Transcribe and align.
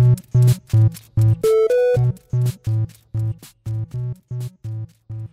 thank 0.00 0.18
you 0.24 0.29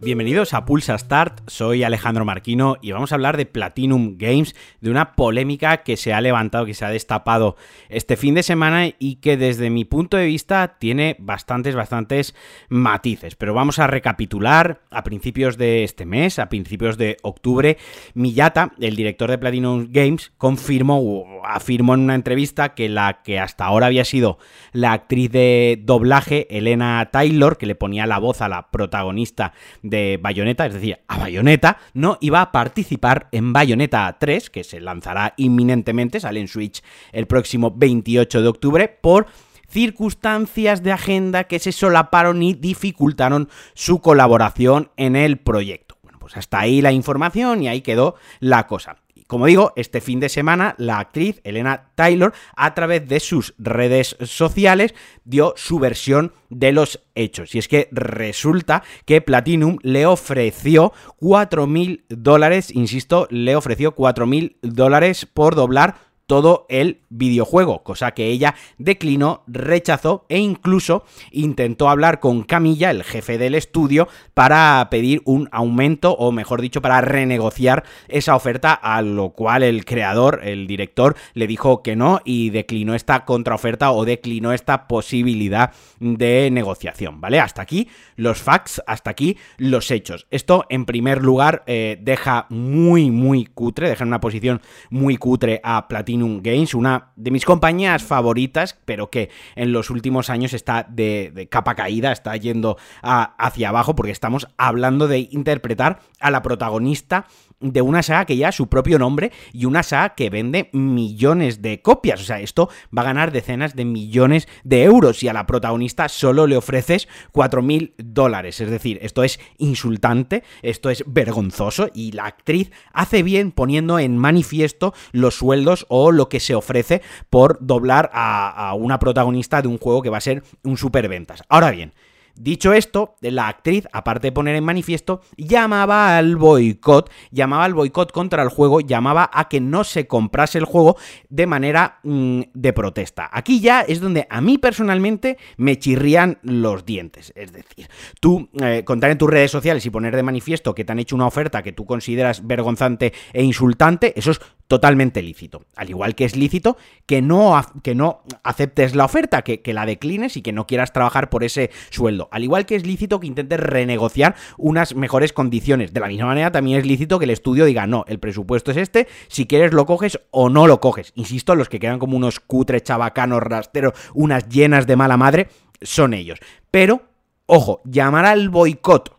Bienvenidos 0.08 0.54
a 0.54 0.64
Pulsa 0.64 0.98
Start, 0.98 1.42
soy 1.48 1.83
Alejandro 1.83 2.24
Marquino 2.24 2.78
y 2.82 2.94
vamos 2.94 3.12
a 3.12 3.16
hablar 3.16 3.35
de 3.35 3.46
Platinum 3.46 4.16
Games, 4.17 4.56
de 4.80 4.90
una 4.90 5.16
polémica 5.17 5.83
que 5.83 5.98
se 5.98 6.14
ha 6.14 6.22
levantado, 6.22 6.66
que 6.66 6.74
se 6.74 6.85
ha 6.85 6.90
destapado 6.90 7.58
este 7.90 8.16
fin 8.16 8.34
de 8.34 8.41
semana 8.41 8.88
y 9.00 9.16
que 9.18 9.36
desde 9.36 9.70
mi 9.70 9.84
punto 9.84 10.16
de 10.16 10.25
vista 10.25 10.78
tiene 10.80 11.18
bastantes, 11.20 11.75
bastantes 11.75 12.36
matices. 12.70 13.36
Pero 13.36 13.54
vamos 13.54 13.80
a 13.80 13.88
recapitular 13.88 14.80
a 14.92 15.04
principios 15.04 15.57
de 15.57 15.84
este 15.84 16.06
mes, 16.06 16.39
a 16.39 16.48
principios 16.48 16.98
de 16.98 17.18
octubre, 17.21 17.78
Miyata, 18.14 18.71
el 18.80 18.96
director 18.96 19.30
de 19.30 19.39
Platinum 19.39 19.89
Games, 19.92 20.32
confirmó 20.38 21.02
o 21.02 21.46
afirmó 21.46 21.96
en 21.96 22.00
una 22.00 22.16
entrevista 22.16 22.76
que 22.76 22.88
la 22.88 23.24
que 23.24 23.39
hasta 23.39 23.66
ahora 23.66 23.88
había 23.88 24.05
sido 24.05 24.38
la 24.71 24.94
actriz 24.94 25.30
de 25.33 25.82
doblaje, 25.83 26.47
Elena 26.50 27.10
Taylor, 27.11 27.58
que 27.58 27.66
le 27.66 27.75
ponía 27.75 28.08
la 28.08 28.19
voz 28.19 28.42
a 28.42 28.47
la 28.47 28.71
protagonista 28.71 29.52
de 29.83 29.96
Bayonetta, 30.21 30.65
es 30.65 30.74
decir, 30.74 31.00
a 31.07 31.18
Bayonetta, 31.18 31.78
no 31.93 32.17
iba 32.21 32.41
a 32.41 32.51
participar 32.51 33.27
en 33.31 33.53
Bayonetta 33.53 34.17
3, 34.19 34.49
que 34.49 34.63
se 34.63 34.79
lanzará 34.79 35.33
inminentemente, 35.38 36.19
sale 36.19 36.39
en 36.39 36.47
Switch 36.47 36.83
el 37.11 37.27
próximo 37.27 37.73
28 37.75 38.41
de 38.41 38.47
octubre, 38.47 38.88
por 38.88 39.27
circunstancias 39.69 40.81
de 40.83 40.91
agenda 40.91 41.43
que 41.45 41.59
se 41.59 41.71
solaparon 41.71 42.41
y 42.41 42.53
dificultaron 42.53 43.49
su 43.73 44.02
colaboración 44.02 44.91
en 44.97 45.15
el 45.15 45.38
proyecto. 45.38 45.97
Bueno, 46.03 46.19
pues 46.19 46.38
hasta 46.38 46.59
ahí 46.59 46.81
la 46.81 46.91
información 46.91 47.63
y 47.63 47.67
ahí 47.67 47.81
quedó 47.81 48.16
la 48.39 48.67
cosa. 48.67 48.97
Como 49.27 49.45
digo, 49.45 49.73
este 49.76 50.02
fin 50.02 50.20
de 50.20 50.30
semana 50.30 50.73
la 50.77 50.99
actriz 50.99 51.41
Elena 51.44 51.91
Taylor, 51.95 52.34
a 52.55 52.73
través 52.73 53.08
de 53.08 53.20
sus 53.20 53.53
redes 53.58 54.16
sociales, 54.22 54.95
dio 55.26 55.53
su 55.58 55.80
versión 55.80 56.34
de 56.50 56.72
los 56.72 57.02
hechos. 57.14 57.53
Y 57.53 57.59
es 57.59 57.67
que 57.67 57.89
resulta 57.92 58.84
que 59.06 59.22
Platinum 59.22 59.78
le 59.81 60.06
ofreció 60.06 60.94
4.000 61.19 62.06
dólares, 62.09 62.72
insisto, 62.73 63.28
le 63.30 63.56
ofreció 63.56 63.95
4.000 63.95 64.58
dólares 64.61 65.25
por 65.25 65.56
doblar 65.56 66.06
todo 66.28 66.66
el 66.70 67.02
videojuego, 67.09 67.83
cosa 67.83 68.11
que 68.11 68.28
ella 68.28 68.53
declinó, 68.78 69.44
rechazó 69.47 70.25
e 70.30 70.39
incluso 70.39 71.06
intentó 71.31 71.89
hablar 71.89 72.19
con 72.19 72.44
Camilla, 72.44 72.92
el 72.92 73.03
jefe 73.03 73.38
del 73.38 73.56
estudio, 73.56 74.08
para 74.34 74.88
pedir 74.92 75.22
un 75.25 75.47
aumento 75.52 76.11
o 76.11 76.31
mejor 76.31 76.61
dicho, 76.61 76.81
para 76.81 77.02
renegociar 77.02 77.86
esa 78.09 78.36
oferta, 78.36 78.73
a 78.73 79.02
lo 79.02 79.30
cual 79.30 79.64
el 79.64 79.86
creador, 79.86 80.42
el 80.44 80.67
director, 80.67 81.16
le 81.34 81.47
dijo 81.47 81.81
que 81.81 81.95
no 81.95 82.19
y 82.25 82.50
declinó 82.50 82.94
esta 82.94 83.25
contraoferta 83.25 83.91
o 83.91 84.06
declinó 84.06 84.52
esta 84.52 84.88
posibilidad 84.88 85.72
de 86.00 86.50
negociación, 86.52 87.22
¿vale? 87.22 87.39
Hasta 87.39 87.62
aquí 87.62 87.88
los 88.17 88.41
facts, 88.41 88.81
hasta 88.86 89.09
aquí 89.09 89.38
los 89.58 89.91
hechos. 89.91 90.28
Esto 90.30 90.66
en 90.69 90.86
primer 90.86 91.23
lugar 91.23 91.64
eh, 91.67 91.97
deja 92.02 92.47
muy, 92.50 93.12
muy 93.12 93.45
cutre, 93.45 93.89
deja 93.89 94.03
en 94.03 94.09
una 94.09 94.19
posición 94.19 94.62
muy 94.89 95.16
cutre 95.16 95.62
a 95.64 95.88
Platinum 96.17 96.41
Games, 96.41 96.73
una 96.73 97.11
de 97.15 97.31
mis 97.31 97.45
compañías 97.45 98.03
favoritas, 98.03 98.77
pero 98.85 99.09
que 99.09 99.29
en 99.55 99.71
los 99.71 99.89
últimos 99.89 100.29
años 100.29 100.53
está 100.53 100.85
de, 100.89 101.47
capa 101.51 101.75
caída, 101.75 102.11
está 102.11 102.35
yendo 102.35 102.77
hacia 103.01 103.69
abajo, 103.69 103.95
porque 103.95 104.11
estamos 104.11 104.47
hablando 104.57 105.07
de 105.07 105.27
interpretar 105.31 105.99
a 106.19 106.31
la 106.31 106.41
protagonista 106.41 107.27
de 107.59 107.81
una 107.81 108.03
saga 108.03 108.25
que 108.25 108.38
ya 108.38 108.52
su 108.52 108.67
propio 108.67 109.00
nombre 109.00 109.31
y 109.52 109.66
una 109.66 109.83
saga 109.83 110.16
que 110.16 110.30
vende 110.30 110.69
millones 110.73 111.61
de 111.61 111.81
copias. 111.81 112.22
O 112.22 112.23
sea, 112.23 112.39
esto 112.39 112.69
va 112.95 113.02
a 113.02 113.05
ganar 113.05 113.31
decenas 113.31 113.75
de 113.75 113.86
millones 113.86 114.47
de 114.63 114.83
euros 114.83 115.23
y 115.23 115.27
a 115.27 115.33
la 115.33 115.47
protagonista 115.47 116.09
solo 116.09 116.45
le 116.45 116.58
ofreces 116.58 117.08
4.000 117.33 117.94
dólares. 117.97 118.61
Es 118.61 118.69
decir, 118.69 119.00
esto 119.02 119.23
es 119.23 119.39
insultante, 119.58 120.44
esto 120.62 120.90
es 120.90 121.03
vergonzoso 121.07 121.90
y 121.94 122.12
la 122.12 122.25
actriz 122.25 122.72
hace 122.94 123.23
bien 123.23 123.51
poniendo 123.51 124.00
en 124.00 124.18
manifiesto 124.18 124.94
los 125.12 125.35
sueldos 125.35 125.85
o 125.89 126.12
lo 126.12 126.29
que 126.29 126.39
se 126.39 126.56
ofrece 126.56 127.01
por 127.29 127.57
doblar 127.59 128.12
a, 128.13 128.69
a 128.69 128.74
una 128.75 129.00
protagonista 129.00 129.62
de 129.62 129.68
un 129.68 129.78
juego 129.78 130.01
que 130.01 130.09
va 130.09 130.18
a 130.18 130.22
ser 130.22 130.44
un 130.63 130.78
superventas. 130.78 131.44
Ahora 131.50 131.72
bien, 131.72 131.94
Dicho 132.40 132.74
esto, 132.74 133.16
la 133.22 133.48
actriz, 133.48 133.88
aparte 133.92 134.28
de 134.28 134.31
poner 134.31 134.56
en 134.56 134.64
manifiesto, 134.64 135.22
llamaba 135.38 136.18
al 136.18 136.36
boicot, 136.36 137.12
llamaba 137.31 137.66
al 137.66 137.74
boicot 137.74 138.12
contra 138.12 138.44
el 138.44 138.50
juego, 138.50 138.80
llamaba 138.81 139.30
a 139.34 139.50
que 139.50 139.59
no 139.59 139.84
se 139.84 140.08
comprase 140.08 140.58
el 140.58 140.66
juego 140.66 140.98
de 141.30 141.48
manera 141.48 142.00
mm, 142.03 142.42
de 142.53 142.74
protesta. 142.74 143.30
Aquí 143.31 143.59
ya 143.59 143.81
es 143.81 144.00
donde 144.00 144.28
a 144.30 144.42
mí 144.42 144.58
personalmente 144.58 145.38
me 145.58 145.80
chirrían 145.80 146.40
los 146.44 146.86
dientes. 146.86 147.34
Es 147.36 147.52
decir, 147.52 147.90
tú 148.20 148.50
eh, 148.62 148.84
contar 148.86 149.12
en 149.12 149.18
tus 149.18 149.30
redes 149.30 149.52
sociales 149.52 149.86
y 149.86 149.90
poner 149.90 150.16
de 150.16 150.24
manifiesto 150.24 150.75
que 150.75 150.86
te 150.86 150.92
han 150.92 151.00
hecho 151.00 151.16
una 151.16 151.28
oferta 151.28 151.64
que 151.64 151.74
tú 151.74 151.86
consideras 151.86 152.46
vergonzante 152.46 153.14
e 153.34 153.44
insultante, 153.44 154.14
eso 154.18 154.31
es 154.31 154.42
totalmente 154.68 155.22
lícito. 155.22 155.66
Al 155.75 155.90
igual 155.90 156.16
que 156.16 156.25
es 156.25 156.36
lícito 156.36 156.78
que 157.06 157.22
no, 157.22 157.59
que 157.84 157.96
no 157.96 158.22
aceptes 158.44 158.96
la 158.96 159.06
oferta, 159.06 159.42
que, 159.42 159.62
que, 159.62 159.74
la 159.74 159.86
declines 159.86 160.38
y 160.38 160.42
que 160.42 160.52
no 160.52 160.68
quieras 160.68 160.94
trabajar 160.94 161.30
por 161.30 161.44
ese 161.44 161.72
sueldo. 161.90 162.26
Al 162.31 162.43
igual 162.43 162.65
que 162.65 162.75
es 162.75 162.85
lícito 162.85 163.19
que 163.19 163.27
intentes 163.27 163.59
renegociar 163.59 164.35
unas 164.57 164.95
mejores 164.95 165.33
condiciones. 165.33 165.93
De 165.93 165.99
la 165.99 166.07
misma 166.07 166.27
manera, 166.27 166.51
también 166.51 166.79
es 166.79 166.85
lícito 166.85 167.19
que 167.19 167.25
el 167.25 167.31
estudio 167.31 167.65
diga, 167.65 167.88
no, 167.88 168.05
el 168.07 168.19
presupuesto 168.19 168.71
es 168.71 168.77
este, 168.77 169.07
si 169.27 169.47
quieres 169.47 169.73
lo 169.73 169.85
coges 169.85 170.19
o 170.31 170.49
no 170.49 170.67
lo 170.67 170.79
coges. 170.79 171.11
Insisto, 171.15 171.55
los 171.55 171.69
que 171.69 171.79
quedan 171.79 171.99
como 171.99 172.17
unos 172.17 172.39
cutres 172.39 172.83
chabacanos 172.83 173.41
rasteros, 173.41 173.93
unas 174.13 174.47
llenas 174.49 174.88
de 174.88 174.95
mala 174.95 175.17
madre, 175.17 175.49
son 175.81 176.13
ellos. 176.13 176.39
Pero, 176.71 177.01
ojo, 177.45 177.81
llamar 177.85 178.25
al 178.25 178.49
boicot 178.49 179.16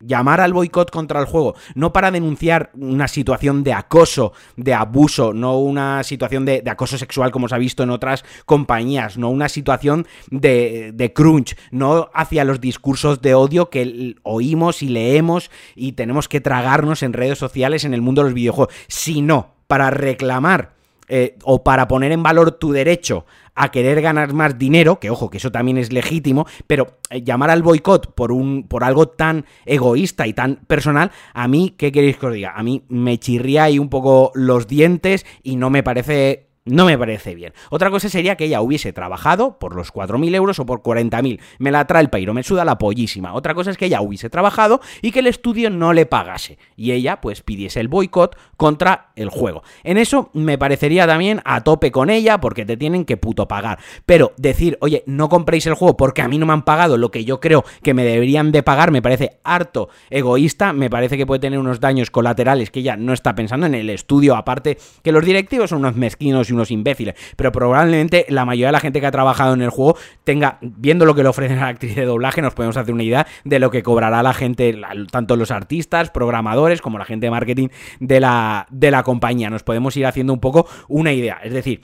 llamar 0.00 0.40
al 0.40 0.52
boicot 0.52 0.90
contra 0.90 1.20
el 1.20 1.26
juego, 1.26 1.54
no 1.74 1.92
para 1.92 2.10
denunciar 2.10 2.70
una 2.74 3.08
situación 3.08 3.64
de 3.64 3.72
acoso, 3.72 4.32
de 4.56 4.74
abuso, 4.74 5.32
no 5.32 5.58
una 5.58 6.02
situación 6.04 6.44
de, 6.44 6.62
acoso 6.66 6.98
sexual 6.98 7.30
como 7.30 7.48
se 7.48 7.54
ha 7.54 7.58
visto 7.58 7.82
en 7.82 7.90
otras 7.90 8.24
compañías, 8.46 9.18
no 9.18 9.30
una 9.30 9.48
situación 9.48 10.06
de, 10.30 11.12
crunch, 11.14 11.56
no 11.70 12.10
hacia 12.14 12.44
los 12.44 12.60
discursos 12.60 13.20
de 13.22 13.34
odio 13.34 13.70
que 13.70 14.16
oímos 14.22 14.82
y 14.82 14.88
leemos 14.88 15.50
y 15.74 15.92
tenemos 15.92 16.28
que 16.28 16.40
tragarnos 16.40 17.02
en 17.02 17.12
redes 17.12 17.38
sociales 17.38 17.84
en 17.84 17.94
el 17.94 18.02
mundo 18.02 18.22
de 18.22 18.28
los 18.28 18.34
videojuegos, 18.34 18.74
sino 18.88 19.54
para 19.66 19.90
reclamar 19.90 20.77
eh, 21.08 21.36
o 21.44 21.64
para 21.64 21.88
poner 21.88 22.12
en 22.12 22.22
valor 22.22 22.52
tu 22.52 22.72
derecho 22.72 23.26
a 23.54 23.70
querer 23.70 24.00
ganar 24.00 24.32
más 24.34 24.56
dinero, 24.56 25.00
que 25.00 25.10
ojo, 25.10 25.30
que 25.30 25.38
eso 25.38 25.50
también 25.50 25.78
es 25.78 25.92
legítimo, 25.92 26.46
pero 26.66 26.98
eh, 27.10 27.22
llamar 27.22 27.50
al 27.50 27.62
boicot 27.62 28.14
por 28.14 28.30
un 28.30 28.68
por 28.68 28.84
algo 28.84 29.08
tan 29.08 29.44
egoísta 29.66 30.26
y 30.26 30.32
tan 30.32 30.56
personal, 30.66 31.10
a 31.34 31.48
mí, 31.48 31.74
¿qué 31.76 31.90
queréis 31.90 32.18
que 32.18 32.26
os 32.26 32.34
diga? 32.34 32.52
A 32.54 32.62
mí 32.62 32.84
me 32.88 33.18
chirría 33.18 33.64
ahí 33.64 33.78
un 33.78 33.88
poco 33.88 34.30
los 34.34 34.66
dientes 34.66 35.26
y 35.42 35.56
no 35.56 35.70
me 35.70 35.82
parece 35.82 36.47
no 36.68 36.86
me 36.86 36.98
parece 36.98 37.34
bien. 37.34 37.52
Otra 37.70 37.90
cosa 37.90 38.08
sería 38.08 38.36
que 38.36 38.46
ella 38.46 38.60
hubiese 38.60 38.92
trabajado 38.92 39.58
por 39.58 39.74
los 39.74 39.92
4.000 39.92 40.34
euros 40.34 40.58
o 40.58 40.66
por 40.66 40.82
40.000. 40.82 41.40
Me 41.58 41.70
la 41.70 41.86
trae 41.86 42.02
el 42.02 42.10
pairo, 42.10 42.34
me 42.34 42.42
suda 42.42 42.64
la 42.64 42.78
pollísima. 42.78 43.34
Otra 43.34 43.54
cosa 43.54 43.70
es 43.70 43.76
que 43.76 43.86
ella 43.86 44.00
hubiese 44.00 44.30
trabajado 44.30 44.80
y 45.02 45.12
que 45.12 45.20
el 45.20 45.26
estudio 45.26 45.70
no 45.70 45.92
le 45.92 46.06
pagase. 46.06 46.58
Y 46.76 46.92
ella 46.92 47.20
pues 47.20 47.42
pidiese 47.42 47.80
el 47.80 47.88
boicot 47.88 48.36
contra 48.56 49.10
el 49.16 49.28
juego. 49.28 49.62
En 49.84 49.98
eso 49.98 50.30
me 50.32 50.58
parecería 50.58 51.06
también 51.06 51.40
a 51.44 51.62
tope 51.62 51.90
con 51.92 52.10
ella 52.10 52.40
porque 52.40 52.64
te 52.64 52.76
tienen 52.76 53.04
que 53.04 53.16
puto 53.16 53.48
pagar. 53.48 53.78
Pero 54.06 54.32
decir, 54.36 54.78
oye, 54.80 55.04
no 55.06 55.28
compréis 55.28 55.66
el 55.66 55.74
juego 55.74 55.96
porque 55.96 56.22
a 56.22 56.28
mí 56.28 56.38
no 56.38 56.46
me 56.46 56.52
han 56.52 56.64
pagado 56.64 56.96
lo 56.96 57.10
que 57.10 57.24
yo 57.24 57.40
creo 57.40 57.64
que 57.82 57.94
me 57.94 58.04
deberían 58.04 58.52
de 58.52 58.62
pagar 58.62 58.88
me 58.90 59.02
parece 59.02 59.38
harto 59.44 59.88
egoísta. 60.10 60.72
Me 60.72 60.90
parece 60.90 61.16
que 61.16 61.26
puede 61.26 61.40
tener 61.40 61.58
unos 61.58 61.80
daños 61.80 62.10
colaterales 62.10 62.70
que 62.70 62.80
ella 62.80 62.96
no 62.96 63.12
está 63.12 63.34
pensando 63.34 63.66
en 63.66 63.74
el 63.74 63.90
estudio. 63.90 64.36
Aparte 64.36 64.78
que 65.02 65.12
los 65.12 65.24
directivos 65.24 65.70
son 65.70 65.80
unos 65.80 65.96
mezquinos 65.96 66.50
y 66.50 66.52
unos 66.58 66.70
imbéciles, 66.70 67.14
pero 67.36 67.52
probablemente 67.52 68.26
la 68.28 68.44
mayoría 68.44 68.66
de 68.66 68.72
la 68.72 68.80
gente 68.80 69.00
que 69.00 69.06
ha 69.06 69.10
trabajado 69.10 69.54
en 69.54 69.62
el 69.62 69.70
juego 69.70 69.96
tenga, 70.24 70.58
viendo 70.60 71.04
lo 71.04 71.14
que 71.14 71.22
le 71.22 71.28
ofrecen 71.28 71.58
a 71.58 71.62
la 71.62 71.68
actriz 71.68 71.94
de 71.94 72.04
doblaje, 72.04 72.42
nos 72.42 72.54
podemos 72.54 72.76
hacer 72.76 72.92
una 72.92 73.02
idea 73.02 73.26
de 73.44 73.58
lo 73.58 73.70
que 73.70 73.82
cobrará 73.82 74.22
la 74.22 74.34
gente, 74.34 74.78
tanto 75.10 75.36
los 75.36 75.50
artistas, 75.50 76.10
programadores, 76.10 76.80
como 76.80 76.98
la 76.98 77.04
gente 77.04 77.26
de 77.26 77.30
marketing 77.30 77.68
de 78.00 78.20
la, 78.20 78.66
de 78.70 78.90
la 78.90 79.02
compañía. 79.02 79.50
Nos 79.50 79.62
podemos 79.62 79.96
ir 79.96 80.06
haciendo 80.06 80.32
un 80.32 80.40
poco 80.40 80.66
una 80.88 81.12
idea. 81.12 81.38
Es 81.42 81.52
decir, 81.52 81.82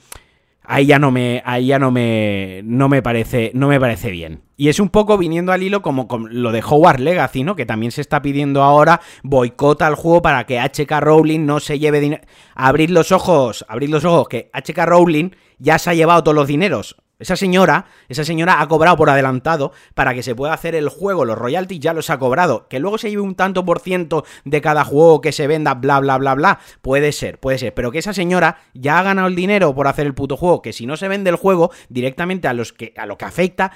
ahí 0.67 0.87
ya 0.87 0.99
no 0.99 1.11
me 1.11 1.41
ahí 1.45 1.67
ya 1.67 1.79
no 1.79 1.91
me 1.91 2.61
no 2.63 2.89
me 2.89 3.01
parece 3.01 3.51
no 3.53 3.67
me 3.67 3.79
parece 3.79 4.11
bien. 4.11 4.41
Y 4.57 4.69
es 4.69 4.79
un 4.79 4.89
poco 4.89 5.17
viniendo 5.17 5.51
al 5.51 5.63
hilo 5.63 5.81
como, 5.81 6.07
lo 6.29 6.51
de 6.51 6.63
Howard 6.65 6.99
Legacy 6.99 7.43
no 7.43 7.55
que 7.55 7.65
también 7.65 7.91
se 7.91 8.01
está 8.01 8.21
pidiendo 8.21 8.63
ahora 8.63 9.01
boicota 9.23 9.87
al 9.87 9.95
juego 9.95 10.21
para 10.21 10.45
que 10.45 10.59
HK 10.59 10.91
Rowling 10.99 11.45
no 11.45 11.59
se 11.59 11.79
lleve 11.79 11.99
dinero 11.99 12.23
abrid 12.53 12.89
los 12.89 13.11
ojos 13.11 13.65
abrid 13.67 13.89
los 13.89 14.05
ojos 14.05 14.27
que 14.27 14.49
HK 14.53 14.85
Rowling 14.85 15.31
ya 15.59 15.77
se 15.77 15.89
ha 15.89 15.93
llevado 15.93 16.23
todos 16.23 16.35
los 16.35 16.47
dineros 16.47 16.97
Esa 17.17 17.37
señora, 17.37 17.85
esa 18.09 18.25
señora 18.25 18.59
ha 18.59 18.67
cobrado 18.67 18.97
por 18.97 19.09
adelantado 19.09 19.71
para 19.93 20.13
que 20.13 20.21
se 20.21 20.35
pueda 20.35 20.53
hacer 20.53 20.75
el 20.75 20.89
juego, 20.89 21.23
los 21.23 21.37
royalties 21.37 21.79
ya 21.79 21.93
los 21.93 22.09
ha 22.09 22.19
cobrado. 22.19 22.67
Que 22.67 22.79
luego 22.79 22.97
se 22.97 23.09
lleve 23.09 23.21
un 23.21 23.35
tanto 23.35 23.63
por 23.63 23.79
ciento 23.79 24.25
de 24.43 24.59
cada 24.59 24.83
juego 24.83 25.21
que 25.21 25.31
se 25.31 25.47
venda, 25.47 25.75
bla, 25.75 26.01
bla, 26.01 26.17
bla, 26.17 26.35
bla. 26.35 26.59
Puede 26.81 27.13
ser, 27.13 27.39
puede 27.39 27.57
ser. 27.57 27.73
Pero 27.73 27.91
que 27.91 27.99
esa 27.99 28.13
señora 28.13 28.57
ya 28.73 28.99
ha 28.99 29.03
ganado 29.03 29.29
el 29.29 29.35
dinero 29.35 29.73
por 29.73 29.87
hacer 29.87 30.05
el 30.05 30.13
puto 30.13 30.35
juego, 30.35 30.61
que 30.61 30.73
si 30.73 30.85
no 30.85 30.97
se 30.97 31.07
vende 31.07 31.29
el 31.29 31.37
juego, 31.37 31.71
directamente 31.87 32.49
a, 32.49 32.53
los 32.53 32.73
que, 32.73 32.93
a 32.97 33.05
lo 33.05 33.17
que 33.17 33.25
afecta 33.25 33.71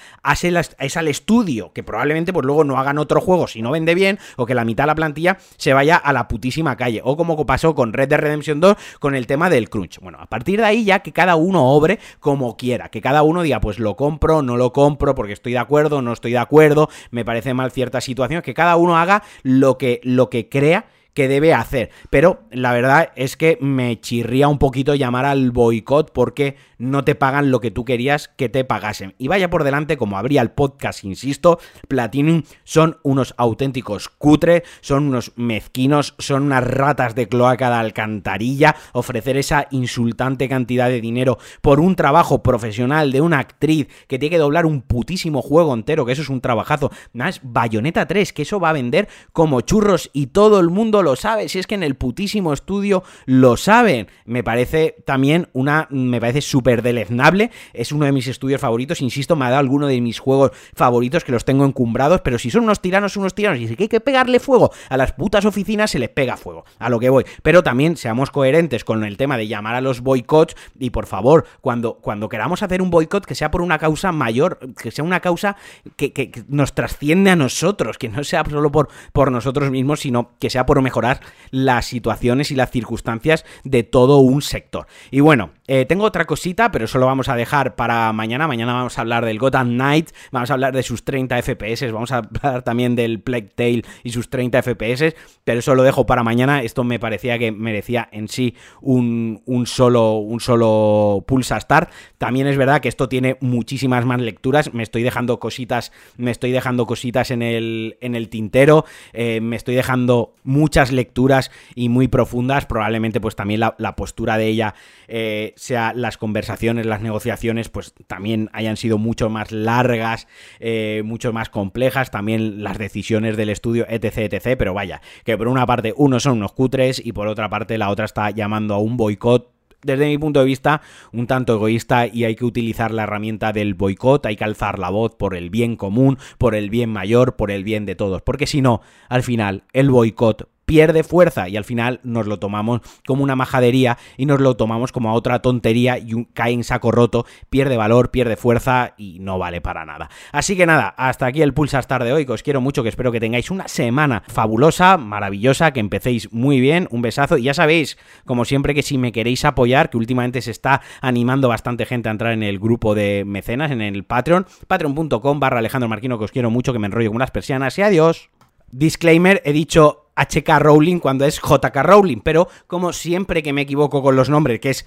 es 0.80 0.98
al 0.98 1.08
estudio, 1.08 1.72
que 1.72 1.84
probablemente 1.84 2.34
pues 2.34 2.46
luego 2.46 2.66
no 2.66 2.78
hagan 2.78 2.98
otro 2.98 3.22
juego 3.22 3.48
si 3.48 3.62
no 3.62 3.72
vende 3.72 3.96
bien, 3.96 4.20
o 4.36 4.46
que 4.46 4.54
la 4.54 4.66
mitad 4.66 4.84
de 4.84 4.88
la 4.88 4.96
plantilla 4.96 5.38
se 5.56 5.74
vaya 5.74 5.96
a 5.96 6.12
la 6.12 6.28
putísima 6.28 6.76
calle. 6.76 7.00
O 7.06 7.16
como 7.16 7.46
pasó 7.46 7.74
con 7.74 7.94
Red 7.94 8.10
Dead 8.10 8.20
Redemption 8.20 8.60
2 8.60 8.76
con 9.00 9.16
el 9.16 9.28
tema 9.28 9.50
del 9.50 9.70
crunch. 9.70 10.00
Bueno, 10.00 10.18
a 10.20 10.26
partir 10.26 10.60
de 10.60 10.66
ahí 10.66 10.84
ya 10.84 11.00
que 11.00 11.14
cada 11.14 11.38
uno 11.38 11.70
obre 11.70 12.00
como 12.20 12.58
quiera, 12.58 12.90
que 12.90 13.00
cada 13.00 13.24
uno 13.24 13.29
uno 13.30 13.42
diga, 13.42 13.62
pues 13.62 13.80
lo 13.80 13.96
compro, 13.96 14.42
no 14.42 14.58
lo 14.58 14.74
compro, 14.74 15.16
porque 15.16 15.34
estoy 15.34 15.54
de 15.54 15.60
acuerdo, 15.60 16.02
no 16.02 16.14
estoy 16.14 16.31
de 16.31 16.38
acuerdo, 16.38 16.90
me 17.12 17.26
parece 17.26 17.54
mal 17.54 17.72
cierta 17.72 18.02
situación, 18.02 18.42
que 18.42 18.54
cada 18.54 18.76
uno 18.76 18.98
haga 18.98 19.24
lo 19.44 19.78
que, 19.78 20.02
lo 20.04 20.30
que 20.30 20.50
crea 20.50 20.88
que 21.14 21.28
debe 21.28 21.54
hacer. 21.54 21.90
Pero 22.10 22.44
la 22.52 22.72
verdad 22.74 23.12
es 23.16 23.36
que 23.36 23.58
me 23.62 24.00
chirría 24.00 24.48
un 24.48 24.58
poquito 24.58 24.96
llamar 24.96 25.26
al 25.26 25.52
boicot 25.52 26.12
porque 26.14 26.56
no 26.80 27.04
te 27.04 27.14
pagan 27.14 27.52
lo 27.52 27.60
que 27.60 27.70
tú 27.70 27.86
querías 27.86 28.30
que 28.30 28.50
te 28.50 28.64
pagasen. 28.64 29.14
Y 29.20 29.28
vaya 29.28 29.50
por 29.50 29.64
delante, 29.64 29.98
como 29.98 30.18
habría 30.18 30.42
el 30.42 30.52
podcast, 30.52 31.04
insisto, 31.04 31.60
Platinum 31.88 32.44
son 32.64 32.98
unos 33.04 33.36
auténticos 33.38 34.10
cutres, 34.10 34.64
son 34.81 35.08
unos 35.10 35.34
mezquinos, 35.36 36.16
son 36.18 36.44
unas 36.44 36.64
ratas 36.64 37.14
de 37.16 37.28
cloaca 37.28 37.70
de 37.70 37.76
alcantarilla. 37.76 38.76
Ofrecer 38.94 39.38
esa 39.38 39.68
insultante 39.72 40.50
cantidad 40.50 40.90
de 40.90 41.02
dinero 41.02 41.38
por 41.62 41.80
un 41.80 41.96
trabajo 41.96 42.42
profesional 42.42 43.12
de 43.12 43.22
una 43.22 43.40
actriz 43.40 43.88
que 44.08 44.18
tiene 44.18 44.31
que 44.31 44.40
doblar 44.40 44.66
un 44.66 44.81
putísimo 44.81 45.42
juego 45.42 45.74
entero, 45.74 46.06
que 46.06 46.14
eso 46.14 46.22
es 46.22 46.30
un 46.30 46.42
trabajazo. 46.42 46.92
Más 47.14 47.42
Bayonetta 47.44 48.08
3, 48.08 48.34
que 48.34 48.44
eso 48.44 48.60
va 48.60 48.70
a 48.70 48.74
vender 48.74 49.10
como 49.34 49.62
churros 49.62 50.10
y 50.14 50.28
todo 50.28 50.60
el 50.60 50.70
mundo 50.70 51.04
lo 51.04 51.16
sabe. 51.18 51.50
Si 51.50 51.60
es 51.60 51.68
que 51.68 51.76
en 51.76 51.84
el 51.84 51.96
putísimo 51.96 52.54
estudio 52.54 53.04
lo 53.26 53.58
saben. 53.58 54.08
Me 54.26 54.44
parece 54.44 54.96
también 55.06 55.50
una. 55.54 55.88
Me 55.92 56.22
parece 56.22 56.42
súper 56.42 56.69
deleznable. 56.77 57.51
Es 57.74 57.92
uno 57.92 58.06
de 58.06 58.12
mis 58.12 58.27
estudios 58.27 58.62
favoritos. 58.62 59.01
Insisto, 59.01 59.36
me 59.36 59.45
ha 59.45 59.50
dado 59.50 59.60
alguno 59.60 59.88
de 59.88 60.00
mis 60.01 60.19
juegos 60.19 60.51
favoritos 60.74 61.24
que 61.24 61.31
los 61.31 61.45
tengo 61.45 61.66
encumbrados. 61.66 62.21
Pero 62.21 62.39
si 62.39 62.50
son 62.50 62.63
unos 62.63 62.81
tiranos, 62.81 63.18
unos 63.18 63.36
tiranos. 63.36 63.60
Y 63.60 63.68
si 63.68 63.75
hay 63.77 63.88
que 63.88 64.00
pegarle 64.00 64.39
fuego 64.39 64.71
a 64.89 64.98
las 64.98 65.13
putas 65.13 65.45
oficinas, 65.45 65.92
se 65.92 66.00
les 66.00 66.10
pega 66.10 66.38
fuego. 66.38 66.66
A 66.80 66.89
lo 66.89 67.00
que 67.00 67.10
voy. 67.10 67.25
Pero 67.44 67.63
también 67.63 67.98
seamos 67.98 68.31
coherentes 68.31 68.83
con 68.83 69.04
el 69.04 69.18
tema 69.18 69.38
de 69.38 69.48
llamar 69.48 69.75
a 69.75 69.81
los 69.81 70.01
boicots. 70.01 70.56
Y 70.80 70.89
por 70.92 71.06
favor, 71.06 71.45
cuando, 71.62 71.95
cuando 71.95 72.30
queramos 72.30 72.63
hacer 72.63 72.81
un 72.81 72.89
boicot, 72.89 73.25
que 73.25 73.36
sea 73.36 73.51
por 73.51 73.62
una 73.62 73.80
causa 73.80 74.12
mayor, 74.12 74.60
que 74.81 74.92
sea 74.92 75.04
una 75.04 75.19
causa 75.19 75.57
que, 75.95 76.13
que, 76.13 76.31
nos 76.48 76.74
trasciende 76.74 77.31
a 77.31 77.36
nosotros, 77.36 77.98
que 77.98 78.10
no 78.10 78.24
sea 78.24 78.44
solo 78.50 78.71
por, 78.71 78.89
por 79.13 79.31
nosotros 79.31 79.71
mismos, 79.71 80.01
sino 80.01 80.31
que 80.39 80.50
sea 80.50 80.66
por 80.66 80.81
mejorar 80.81 81.19
las 81.51 81.86
situaciones 81.86 82.51
y 82.51 82.56
las 82.56 82.71
circunstancias 82.71 83.45
de 83.63 83.83
todo 83.83 84.18
un 84.18 84.42
sector. 84.42 84.88
Y 85.12 85.19
bueno, 85.19 85.51
eh, 85.71 85.86
tengo 85.86 86.04
otra 86.04 86.25
cosita, 86.25 86.71
pero 86.71 86.86
eso 86.86 86.98
lo 86.98 87.06
vamos 87.06 87.30
a 87.30 87.36
dejar 87.36 87.75
para 87.75 88.12
mañana. 88.12 88.48
Mañana 88.48 88.74
vamos 88.74 88.98
a 88.98 89.01
hablar 89.01 89.24
del 89.24 89.38
Gotham 89.38 89.75
Knight, 89.75 90.10
vamos 90.31 90.50
a 90.50 90.54
hablar 90.54 90.74
de 90.74 90.81
sus 90.81 91.06
30 91.06 91.44
FPS, 91.44 91.92
vamos 91.92 92.12
a 92.12 92.18
hablar 92.18 92.63
también 92.63 92.95
del 92.95 93.21
Plague 93.21 93.51
Tale 93.54 93.83
y 94.04 94.10
sus 94.10 94.31
30 94.31 94.63
FPS, 94.63 95.16
pero 95.44 95.60
eso 95.60 95.75
lo 95.75 95.83
dejo 95.83 96.07
para 96.07 96.24
mañana. 96.24 96.63
Esto 96.63 96.83
me 96.83 96.98
parecía 96.98 97.38
que 97.38 97.51
merecía 97.51 98.10
en 98.12 98.30
sí 98.30 98.56
un, 98.81 99.44
solo, 99.68 100.13
un 100.13 100.39
solo 100.39 101.24
Pulsa 101.27 101.60
Start. 101.60 101.92
También 102.18 102.48
es 102.48 102.57
verdad 102.57 102.81
que 102.81 102.89
esto 102.89 103.07
tiene 103.07 103.38
muchísimas 103.39 104.06
más 104.06 104.19
lecturas. 104.19 104.74
Me 104.74 104.81
estoy 104.81 105.04
dejando 105.04 105.39
cositas, 105.39 105.92
me 106.18 106.31
estoy 106.31 106.50
dejando 106.50 106.88
cositas 106.88 107.30
en 107.30 107.44
el, 107.44 107.95
en 108.01 108.16
el 108.16 108.30
tintero. 108.30 108.86
Eh, 109.13 109.39
me 109.39 109.56
estoy 109.56 109.75
dejando 109.75 110.33
muchas 110.44 110.92
lecturas 110.92 111.51
y 111.75 111.89
muy 111.89 112.07
profundas. 112.07 112.66
Probablemente, 112.66 113.21
pues 113.21 113.36
también 113.36 113.60
la, 113.60 113.95
postura 113.95 114.38
de 114.38 114.48
ella. 114.48 114.74
Eh, 115.07 115.54
sea 115.60 115.94
las 115.94 116.18
conversaciones, 116.18 116.86
las 116.86 117.02
negociaciones, 117.02 117.70
pues 117.70 117.94
también 118.08 118.50
hayan 118.54 118.78
sido 118.78 118.98
mucho 118.98 119.30
más 119.30 119.52
largas, 119.52 120.28
eh, 120.60 121.02
mucho 121.06 121.34
más 121.34 121.50
complejas, 121.50 122.12
también 122.12 122.64
las 122.64 122.78
decisiones 122.78 123.36
del 123.36 123.50
estudio, 123.50 123.86
etc, 123.90 124.34
etc, 124.34 124.56
pero 124.58 124.74
vaya, 124.74 125.02
que 125.26 125.38
por 125.38 125.48
una 125.48 125.66
parte 125.66 125.94
uno 125.98 126.20
son 126.20 126.38
unos 126.38 126.54
cutres 126.54 127.02
y 127.04 127.12
por 127.12 127.28
otra 127.28 127.50
parte 127.50 127.78
la 127.78 127.90
otra 127.90 128.06
está 128.06 128.32
llamando 128.32 128.74
a 128.74 128.80
un 128.80 128.98
boicot. 128.98 129.52
Desde 129.82 130.08
mi 130.08 130.18
punto 130.18 130.42
de 130.42 130.46
vista, 130.46 130.82
un 131.14 131.26
tanto 131.26 131.54
egoísta 131.54 132.06
y 132.06 132.26
hay 132.26 132.36
que 132.36 132.44
utilizar 132.44 132.92
la 132.92 133.04
herramienta 133.04 133.54
del 133.54 133.76
boicot, 133.76 134.26
hay 134.26 134.36
que 134.36 134.44
alzar 134.44 134.78
la 134.78 134.90
voz 134.90 135.16
por 135.16 135.36
el 135.36 135.50
bien 135.50 135.78
común, 135.78 136.18
por 136.38 136.54
el 136.54 136.70
bien 136.70 136.90
mayor, 136.90 137.38
por 137.38 137.50
el 137.50 137.64
bien 137.64 137.86
de 137.86 137.96
todos, 137.96 138.22
porque 138.22 138.46
si 138.46 138.62
no, 138.62 138.82
al 139.08 139.24
final, 139.24 139.64
el 139.72 139.90
boicot 139.90 140.50
pierde 140.69 141.01
fuerza 141.04 141.50
y 141.50 141.57
al 141.57 141.63
final 141.63 142.00
nos 142.04 142.27
lo 142.27 142.38
tomamos 142.38 142.81
como 143.04 143.24
una 143.24 143.36
majadería 143.36 143.98
y 144.18 144.27
nos 144.27 144.39
lo 144.39 144.56
tomamos 144.56 144.92
como 144.92 145.12
otra 145.16 145.39
tontería 145.39 145.98
y 145.98 146.25
cae 146.36 146.54
en 146.54 146.63
saco 146.63 146.92
roto, 146.92 147.25
pierde 147.50 147.75
valor, 147.75 148.12
pierde 148.12 148.36
fuerza 148.36 148.94
y 148.95 149.18
no 149.19 149.39
vale 149.39 149.62
para 149.62 149.83
nada. 149.83 150.12
Así 150.31 150.56
que 150.56 150.68
nada, 150.68 150.94
hasta 150.95 151.25
aquí 151.25 151.42
el 151.42 151.56
Pulsar 151.56 151.88
de 152.04 152.13
hoy, 152.13 152.27
que 152.27 152.33
os 152.33 152.44
quiero 152.44 152.62
mucho, 152.62 152.83
que 152.83 152.89
espero 152.89 153.12
que 153.12 153.19
tengáis 153.19 153.50
una 153.50 153.68
semana 153.68 154.21
fabulosa, 154.27 154.98
maravillosa, 154.98 155.71
que 155.71 155.80
empecéis 155.80 156.31
muy 156.31 156.60
bien, 156.60 156.88
un 156.92 157.01
besazo 157.01 157.39
y 157.39 157.44
ya 157.44 157.56
sabéis, 157.56 157.98
como 158.25 158.45
siempre 158.45 158.75
que 158.75 158.83
si 158.83 159.00
me 159.00 159.12
queréis 159.12 159.45
apoyar, 159.45 159.89
que 159.89 159.98
últimamente 159.98 160.39
se 160.44 160.51
está 160.51 160.81
animando 161.01 161.50
bastante 161.50 161.88
gente 161.88 162.10
a 162.10 162.12
entrar 162.12 162.33
en 162.33 162.44
el 162.44 162.60
grupo 162.60 162.94
de 162.94 163.24
mecenas, 163.25 163.71
en 163.71 163.81
el 163.81 164.04
Patreon, 164.04 164.45
patreon.com 164.68 165.39
barra 165.39 165.57
Alejandro 165.57 165.89
Marquino, 165.89 166.19
que 166.19 166.25
os 166.25 166.31
quiero 166.31 166.51
mucho, 166.51 166.74
que 166.74 166.80
me 166.80 166.86
enrollo 166.86 167.10
con 167.10 167.16
unas 167.16 167.31
persianas 167.31 167.75
y 167.80 167.81
adiós. 167.81 168.30
Disclaimer, 168.71 169.42
he 169.45 169.51
dicho 169.51 170.09
HK 170.25 170.60
Rowling 170.60 171.00
cuando 171.00 171.25
es 171.25 171.39
JK 171.42 171.75
Rowling, 171.83 172.21
pero 172.24 172.48
como 172.68 172.94
siempre 172.94 173.44
que 173.44 173.54
me 173.54 173.62
equivoco 173.62 174.01
con 174.01 174.16
los 174.16 174.30
nombres, 174.30 174.60
que 174.60 174.71
es 174.71 174.86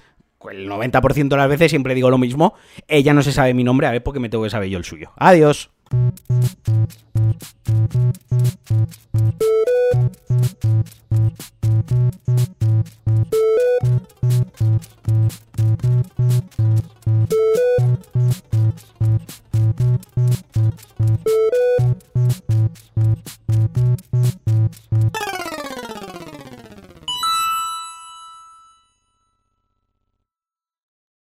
el 0.51 0.69
90% 0.69 1.29
de 1.29 1.37
las 1.37 1.49
veces 1.49 1.71
siempre 1.71 1.95
digo 1.95 2.09
lo 2.09 2.17
mismo, 2.17 2.53
ella 2.87 3.13
no 3.13 3.21
se 3.23 3.31
sabe 3.31 3.53
mi 3.53 3.63
nombre, 3.63 3.87
a 3.87 3.91
ver 3.91 4.03
porque 4.03 4.19
me 4.19 4.29
tengo 4.29 4.43
que 4.43 4.49
saber 4.49 4.69
yo 4.69 4.77
el 4.77 4.85
suyo. 4.85 5.11
Adiós. 5.15 5.69